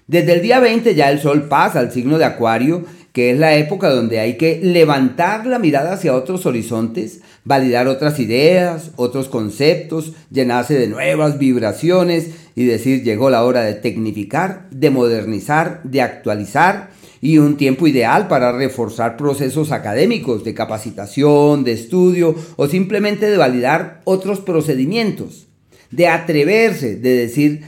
[0.08, 2.84] Desde el día 20 ya el sol pasa al signo de Acuario,
[3.18, 8.20] que es la época donde hay que levantar la mirada hacia otros horizontes, validar otras
[8.20, 14.90] ideas, otros conceptos, llenarse de nuevas vibraciones y decir llegó la hora de tecnificar, de
[14.90, 16.90] modernizar, de actualizar
[17.20, 23.36] y un tiempo ideal para reforzar procesos académicos de capacitación, de estudio o simplemente de
[23.36, 25.48] validar otros procedimientos,
[25.90, 27.62] de atreverse, de decir,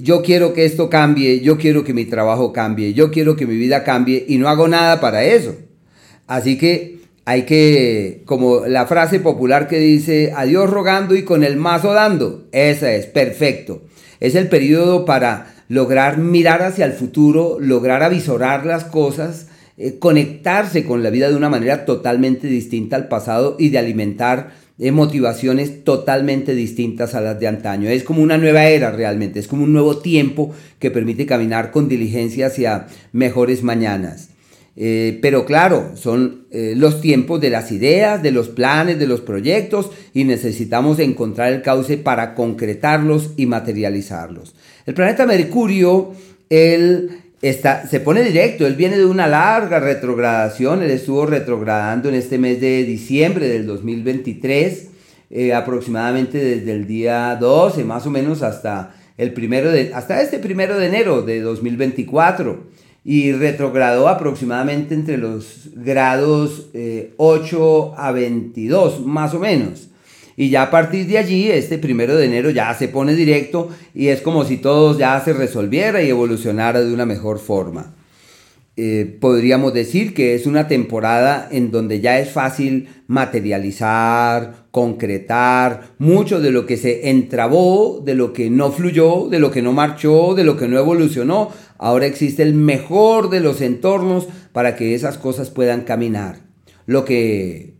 [0.00, 3.56] yo quiero que esto cambie, yo quiero que mi trabajo cambie, yo quiero que mi
[3.56, 5.54] vida cambie y no hago nada para eso.
[6.26, 11.56] Así que hay que, como la frase popular que dice, adiós rogando y con el
[11.56, 13.82] mazo dando, esa es, perfecto.
[14.20, 20.84] Es el periodo para lograr mirar hacia el futuro, lograr avisorar las cosas, eh, conectarse
[20.84, 25.84] con la vida de una manera totalmente distinta al pasado y de alimentar eh, motivaciones
[25.84, 27.88] totalmente distintas a las de antaño.
[27.88, 31.88] Es como una nueva era realmente, es como un nuevo tiempo que permite caminar con
[31.88, 34.30] diligencia hacia mejores mañanas.
[34.74, 39.90] Eh, pero claro, son los tiempos de las ideas, de los planes, de los proyectos
[40.12, 44.54] y necesitamos encontrar el cauce para concretarlos y materializarlos.
[44.84, 46.12] El planeta Mercurio,
[46.50, 52.14] él está, se pone directo, él viene de una larga retrogradación, él estuvo retrogradando en
[52.14, 54.88] este mes de diciembre del 2023,
[55.30, 60.38] eh, aproximadamente desde el día 12 más o menos hasta, el primero de, hasta este
[60.38, 62.70] primero de enero de 2024
[63.04, 69.88] y retrogradó aproximadamente entre los grados 8 eh, a 22 más o menos.
[70.36, 74.08] Y ya a partir de allí, este primero de enero ya se pone directo y
[74.08, 77.94] es como si todo ya se resolviera y evolucionara de una mejor forma.
[78.74, 86.40] Eh, podríamos decir que es una temporada en donde ya es fácil materializar, concretar mucho
[86.40, 90.34] de lo que se entrabó, de lo que no fluyó, de lo que no marchó,
[90.34, 91.50] de lo que no evolucionó.
[91.76, 96.40] Ahora existe el mejor de los entornos para que esas cosas puedan caminar.
[96.86, 97.71] Lo que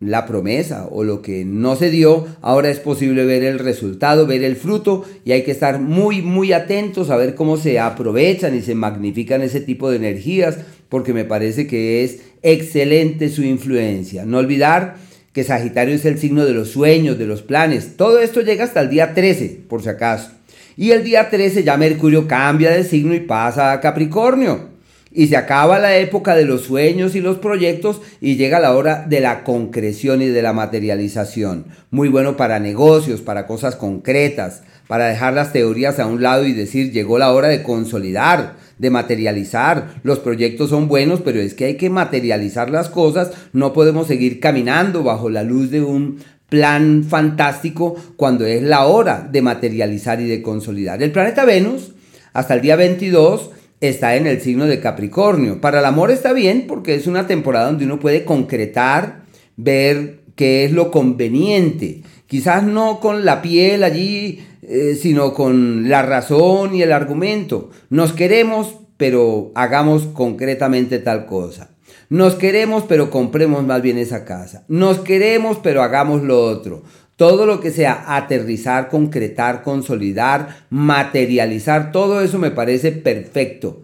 [0.00, 4.44] la promesa o lo que no se dio, ahora es posible ver el resultado, ver
[4.44, 8.62] el fruto y hay que estar muy, muy atentos a ver cómo se aprovechan y
[8.62, 14.24] se magnifican ese tipo de energías porque me parece que es excelente su influencia.
[14.24, 14.96] No olvidar
[15.32, 17.96] que Sagitario es el signo de los sueños, de los planes.
[17.96, 20.30] Todo esto llega hasta el día 13, por si acaso.
[20.76, 24.77] Y el día 13 ya Mercurio cambia de signo y pasa a Capricornio.
[25.10, 29.06] Y se acaba la época de los sueños y los proyectos y llega la hora
[29.08, 31.66] de la concreción y de la materialización.
[31.90, 36.52] Muy bueno para negocios, para cosas concretas, para dejar las teorías a un lado y
[36.52, 39.94] decir llegó la hora de consolidar, de materializar.
[40.02, 43.30] Los proyectos son buenos, pero es que hay que materializar las cosas.
[43.52, 49.28] No podemos seguir caminando bajo la luz de un plan fantástico cuando es la hora
[49.30, 51.02] de materializar y de consolidar.
[51.02, 51.92] El planeta Venus,
[52.32, 53.50] hasta el día 22,
[53.80, 55.60] está en el signo de Capricornio.
[55.60, 59.22] Para el amor está bien porque es una temporada donde uno puede concretar,
[59.56, 62.02] ver qué es lo conveniente.
[62.26, 67.70] Quizás no con la piel allí, eh, sino con la razón y el argumento.
[67.90, 71.70] Nos queremos, pero hagamos concretamente tal cosa.
[72.10, 74.64] Nos queremos, pero compremos más bien esa casa.
[74.68, 76.82] Nos queremos, pero hagamos lo otro.
[77.18, 83.82] Todo lo que sea aterrizar, concretar, consolidar, materializar, todo eso me parece perfecto.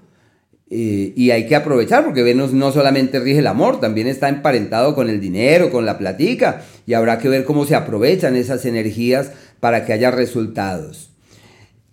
[0.70, 4.95] Eh, y hay que aprovechar porque Venus no solamente rige el amor, también está emparentado
[4.95, 9.32] con el dinero, con la platica, y habrá que ver cómo se aprovechan esas energías
[9.59, 11.11] para que haya resultados.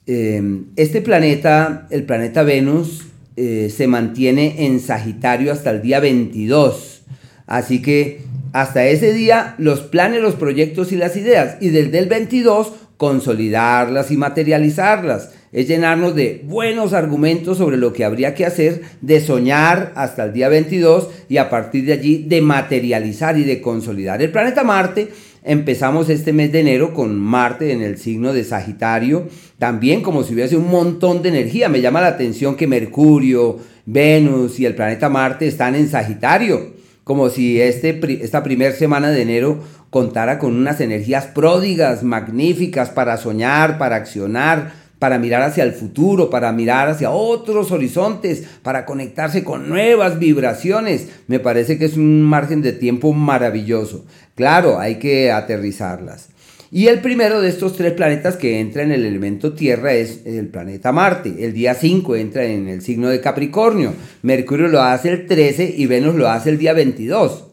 [0.05, 7.01] Em, este planeta, el planeta Venus, eh, se mantiene en Sagitario hasta el día 22,
[7.47, 11.57] así que hasta ese día los planes, los proyectos y las ideas.
[11.61, 15.31] Y desde el 22 consolidarlas y materializarlas.
[15.51, 20.33] Es llenarnos de buenos argumentos sobre lo que habría que hacer, de soñar hasta el
[20.33, 24.21] día 22 y a partir de allí de materializar y de consolidar.
[24.21, 25.09] El planeta Marte,
[25.43, 29.27] empezamos este mes de enero con Marte en el signo de Sagitario,
[29.57, 31.69] también como si hubiese un montón de energía.
[31.69, 36.80] Me llama la atención que Mercurio, Venus y el planeta Marte están en Sagitario
[37.11, 39.59] como si este, esta primera semana de enero
[39.89, 46.29] contara con unas energías pródigas, magníficas para soñar, para accionar, para mirar hacia el futuro,
[46.29, 51.09] para mirar hacia otros horizontes, para conectarse con nuevas vibraciones.
[51.27, 54.05] Me parece que es un margen de tiempo maravilloso.
[54.35, 56.29] Claro, hay que aterrizarlas.
[56.73, 60.47] Y el primero de estos tres planetas que entra en el elemento Tierra es el
[60.47, 61.35] planeta Marte.
[61.39, 63.93] El día 5 entra en el signo de Capricornio.
[64.21, 67.43] Mercurio lo hace el 13 y Venus lo hace el día 22.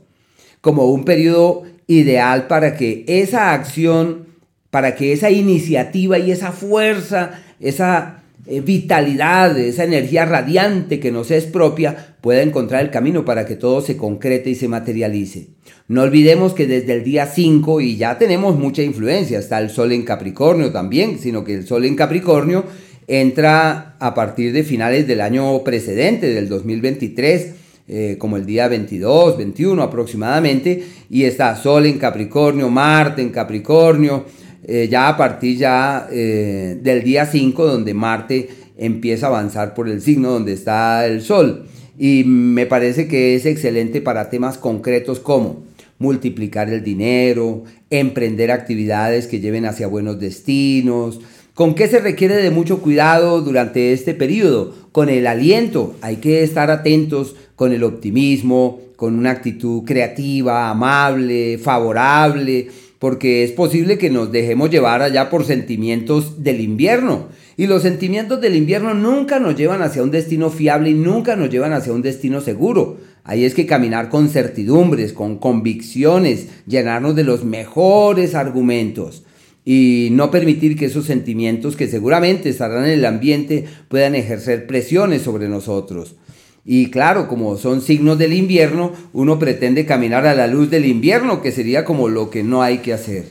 [0.60, 4.26] Como un periodo ideal para que esa acción,
[4.70, 8.17] para que esa iniciativa y esa fuerza, esa
[8.64, 13.80] vitalidad, esa energía radiante que nos es propia, pueda encontrar el camino para que todo
[13.80, 15.48] se concrete y se materialice.
[15.86, 19.92] No olvidemos que desde el día 5, y ya tenemos mucha influencia, está el Sol
[19.92, 22.64] en Capricornio también, sino que el Sol en Capricornio
[23.06, 27.54] entra a partir de finales del año precedente, del 2023,
[27.88, 34.26] eh, como el día 22, 21 aproximadamente, y está Sol en Capricornio, Marte en Capricornio,
[34.68, 39.88] eh, ya a partir ya eh, del día 5, donde Marte empieza a avanzar por
[39.88, 41.66] el signo donde está el Sol.
[41.98, 45.64] Y me parece que es excelente para temas concretos como
[45.98, 51.18] multiplicar el dinero, emprender actividades que lleven hacia buenos destinos,
[51.58, 54.72] ¿Con qué se requiere de mucho cuidado durante este periodo?
[54.92, 55.96] Con el aliento.
[56.02, 62.68] Hay que estar atentos con el optimismo, con una actitud creativa, amable, favorable,
[62.98, 67.28] porque es posible que nos dejemos llevar allá por sentimientos del invierno.
[67.56, 71.50] Y los sentimientos del invierno nunca nos llevan hacia un destino fiable y nunca nos
[71.50, 72.98] llevan hacia un destino seguro.
[73.24, 79.22] Ahí es que caminar con certidumbres, con convicciones, llenarnos de los mejores argumentos
[79.64, 85.22] y no permitir que esos sentimientos que seguramente estarán en el ambiente puedan ejercer presiones
[85.22, 86.16] sobre nosotros.
[86.64, 91.40] Y claro, como son signos del invierno, uno pretende caminar a la luz del invierno,
[91.40, 93.30] que sería como lo que no hay que hacer.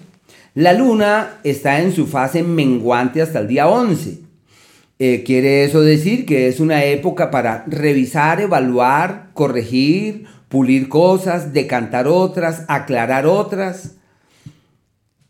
[0.55, 4.21] La luna está en su fase menguante hasta el día 11.
[4.99, 12.07] Eh, quiere eso decir que es una época para revisar, evaluar, corregir, pulir cosas, decantar
[12.07, 13.97] otras, aclarar otras.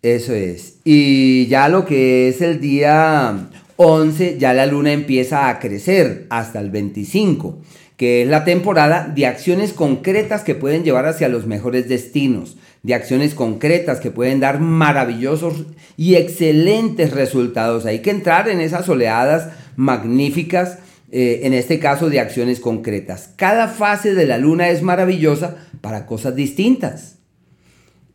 [0.01, 0.79] Eso es.
[0.85, 6.59] Y ya lo que es el día 11, ya la luna empieza a crecer hasta
[6.59, 7.59] el 25,
[7.97, 12.93] que es la temporada de acciones concretas que pueden llevar hacia los mejores destinos, de
[12.93, 15.65] acciones concretas que pueden dar maravillosos
[15.97, 17.85] y excelentes resultados.
[17.85, 20.77] Hay que entrar en esas oleadas magníficas,
[21.11, 23.33] eh, en este caso de acciones concretas.
[23.35, 27.17] Cada fase de la luna es maravillosa para cosas distintas.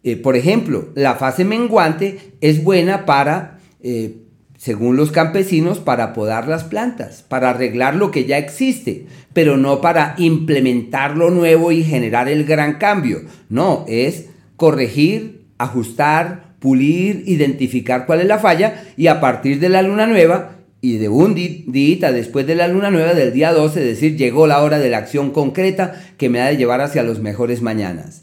[0.04, 4.16] Eh, por ejemplo, la fase menguante es buena para, eh,
[4.62, 9.80] según los campesinos, para podar las plantas, para arreglar lo que ya existe, pero no
[9.80, 13.22] para implementar lo nuevo y generar el gran cambio.
[13.48, 19.82] No, es corregir, ajustar, pulir, identificar cuál es la falla y a partir de la
[19.82, 24.16] luna nueva y de un día después de la luna nueva del día 12 decir
[24.16, 27.62] llegó la hora de la acción concreta que me ha de llevar hacia los mejores
[27.62, 28.21] mañanas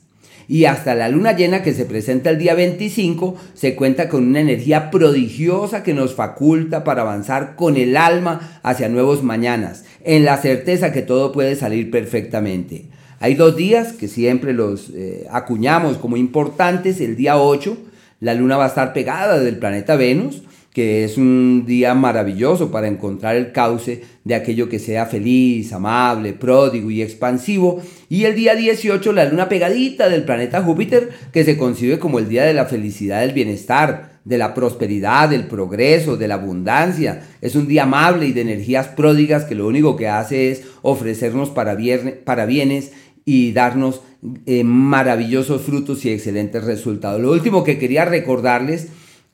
[0.50, 4.42] y hasta la luna llena que se presenta el día 25 se cuenta con una
[4.42, 10.38] energía prodigiosa que nos faculta para avanzar con el alma hacia nuevos mañanas, en la
[10.38, 12.88] certeza que todo puede salir perfectamente.
[13.20, 17.00] Hay dos días que siempre los eh, acuñamos como importantes.
[17.00, 17.78] El día 8,
[18.20, 20.42] la luna va a estar pegada del planeta Venus
[20.74, 26.34] que es un día maravilloso para encontrar el cauce de aquello que sea feliz, amable,
[26.34, 27.82] pródigo y expansivo.
[28.08, 32.30] Y el día 18, la luna pegadita del planeta Júpiter, que se concibe como el
[32.30, 37.24] día de la felicidad, del bienestar, de la prosperidad, del progreso, de la abundancia.
[37.42, 41.50] Es un día amable y de energías pródigas que lo único que hace es ofrecernos
[41.50, 42.92] para, bienes
[43.26, 44.02] y darnos
[44.46, 47.20] eh, maravillosos frutos y excelentes resultados.
[47.20, 48.90] Lo último que quería recordarles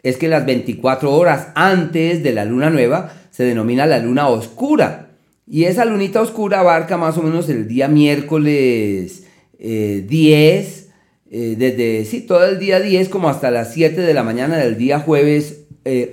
[0.05, 5.09] es que las 24 horas antes de la luna nueva se denomina la luna oscura.
[5.47, 9.23] Y esa lunita oscura abarca más o menos el día miércoles
[9.57, 10.89] 10, eh,
[11.31, 14.77] eh, desde sí, todo el día 10 como hasta las 7 de la mañana del
[14.77, 15.61] día jueves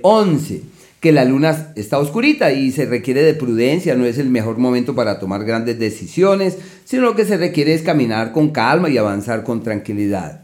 [0.01, 0.61] 11, eh,
[0.99, 4.95] que la luna está oscurita y se requiere de prudencia, no es el mejor momento
[4.95, 9.61] para tomar grandes decisiones, sino que se requiere es caminar con calma y avanzar con
[9.61, 10.42] tranquilidad.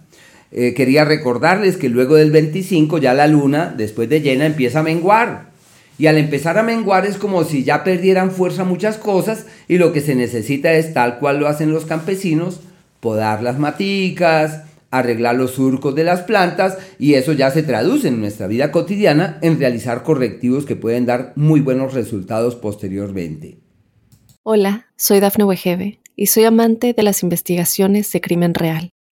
[0.52, 4.84] Eh, quería recordarles que luego del 25 ya la luna, después de llena, empieza a
[4.84, 5.50] menguar.
[5.98, 9.92] Y al empezar a menguar es como si ya perdieran fuerza muchas cosas y lo
[9.92, 12.62] que se necesita es tal cual lo hacen los campesinos,
[13.02, 18.22] podar las maticas, arreglar los surcos de las plantas y eso ya se traduce en
[18.22, 23.60] nuestra vida cotidiana en realizar correctivos que pueden dar muy buenos resultados posteriormente.
[24.44, 28.92] Hola, soy Dafne Wegebe y soy amante de las investigaciones de crimen real.